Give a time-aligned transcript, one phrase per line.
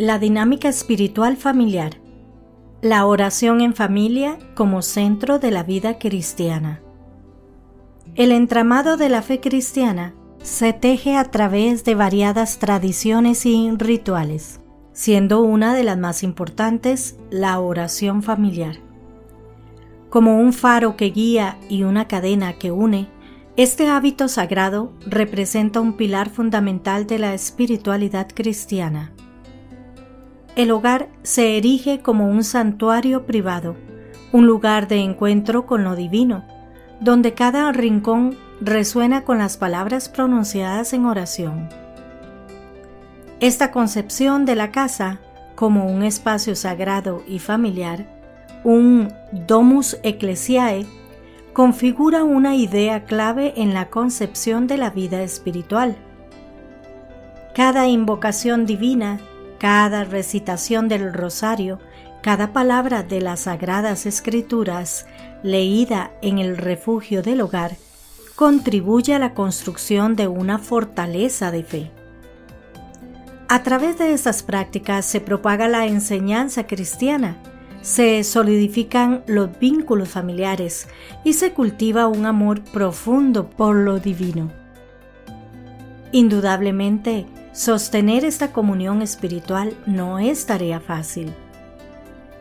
[0.00, 2.00] La dinámica espiritual familiar.
[2.80, 6.80] La oración en familia como centro de la vida cristiana.
[8.14, 14.62] El entramado de la fe cristiana se teje a través de variadas tradiciones y rituales,
[14.94, 18.76] siendo una de las más importantes la oración familiar.
[20.08, 23.10] Como un faro que guía y una cadena que une,
[23.58, 29.12] este hábito sagrado representa un pilar fundamental de la espiritualidad cristiana.
[30.56, 33.76] El hogar se erige como un santuario privado,
[34.32, 36.44] un lugar de encuentro con lo divino,
[37.00, 41.68] donde cada rincón resuena con las palabras pronunciadas en oración.
[43.40, 45.20] Esta concepción de la casa
[45.54, 48.06] como un espacio sagrado y familiar,
[48.64, 50.86] un domus ecclesiae,
[51.52, 55.96] configura una idea clave en la concepción de la vida espiritual.
[57.54, 59.20] Cada invocación divina,
[59.60, 61.80] cada recitación del rosario,
[62.22, 65.04] cada palabra de las sagradas escrituras
[65.42, 67.76] leída en el refugio del hogar
[68.36, 71.90] contribuye a la construcción de una fortaleza de fe.
[73.50, 77.36] A través de estas prácticas se propaga la enseñanza cristiana,
[77.82, 80.88] se solidifican los vínculos familiares
[81.22, 84.50] y se cultiva un amor profundo por lo divino.
[86.12, 91.34] Indudablemente, sostener esta comunión espiritual no es tarea fácil.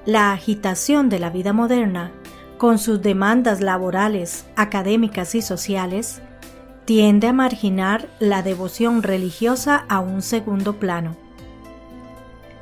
[0.06, 2.12] La agitación de la vida moderna,
[2.58, 6.22] con sus demandas laborales, académicas y sociales,
[6.86, 11.16] tiende a marginar la devoción religiosa a un segundo plano.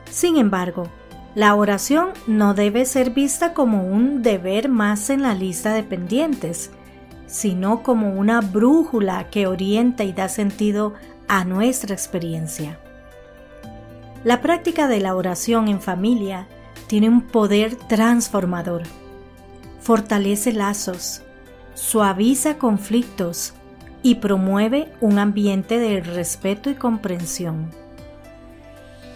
[0.10, 0.90] Sin embargo,
[1.36, 6.72] la oración no debe ser vista como un deber más en la lista de pendientes,
[7.28, 10.96] sino como una brújula que orienta y da sentido
[11.28, 12.80] a nuestra experiencia.
[14.24, 16.48] La práctica de la oración en familia
[16.88, 18.84] tiene un poder transformador.
[19.82, 21.22] Fortalece lazos,
[21.76, 23.54] suaviza conflictos
[24.02, 27.72] y promueve un ambiente de respeto y comprensión.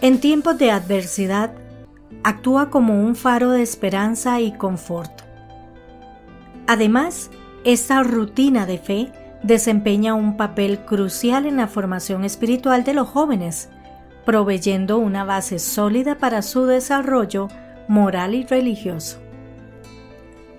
[0.00, 1.52] En tiempos de adversidad,
[2.24, 5.22] actúa como un faro de esperanza y confort.
[6.66, 7.30] Además,
[7.64, 13.70] esta rutina de fe desempeña un papel crucial en la formación espiritual de los jóvenes,
[14.24, 17.48] proveyendo una base sólida para su desarrollo
[17.88, 19.18] moral y religioso.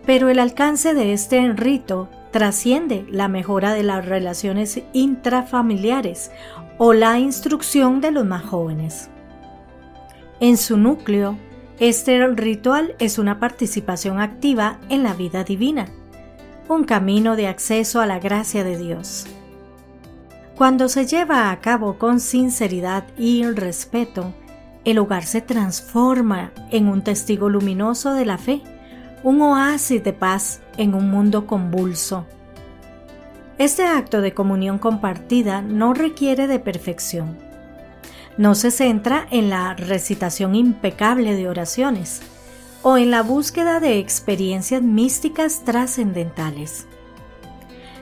[0.05, 6.31] Pero el alcance de este rito trasciende la mejora de las relaciones intrafamiliares
[6.77, 9.09] o la instrucción de los más jóvenes.
[10.39, 11.37] En su núcleo,
[11.79, 15.87] este ritual es una participación activa en la vida divina,
[16.69, 19.25] un camino de acceso a la gracia de Dios.
[20.55, 24.33] Cuando se lleva a cabo con sinceridad y respeto,
[24.85, 28.61] el hogar se transforma en un testigo luminoso de la fe,
[29.23, 32.25] un oasis de paz en un mundo convulso.
[33.57, 37.37] Este acto de comunión compartida no requiere de perfección.
[38.37, 42.21] No se centra en la recitación impecable de oraciones
[42.83, 46.85] o en la búsqueda de experiencias místicas trascendentales.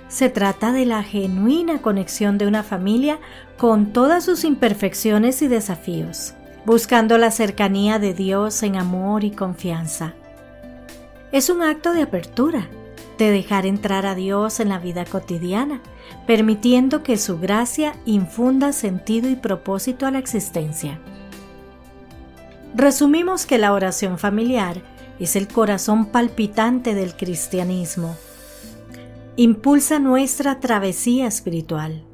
[0.09, 3.19] Se trata de la genuina conexión de una familia
[3.57, 6.33] con todas sus imperfecciones y desafíos
[6.65, 10.13] buscando la cercanía de Dios en amor y confianza.
[11.31, 12.69] Es un acto de apertura,
[13.17, 15.81] de dejar entrar a Dios en la vida cotidiana,
[16.27, 20.99] permitiendo que su gracia infunda sentido y propósito a la existencia.
[22.75, 24.81] Resumimos que la oración familiar
[25.19, 28.15] es el corazón palpitante del cristianismo.
[29.35, 32.05] Impulsa nuestra travesía espiritual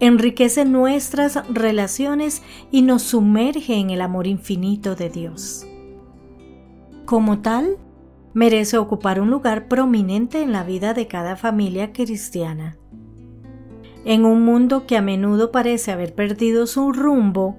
[0.00, 5.66] enriquece nuestras relaciones y nos sumerge en el amor infinito de Dios.
[7.04, 7.78] Como tal,
[8.32, 12.76] merece ocupar un lugar prominente en la vida de cada familia cristiana.
[14.04, 17.56] En un mundo que a menudo parece haber perdido su rumbo,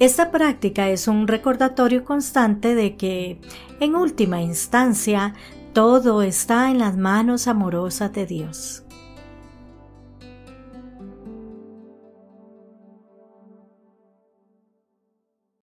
[0.00, 3.40] esta práctica es un recordatorio constante de que,
[3.80, 5.34] en última instancia,
[5.72, 8.84] todo está en las manos amorosas de Dios.